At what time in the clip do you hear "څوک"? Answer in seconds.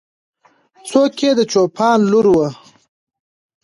0.89-1.13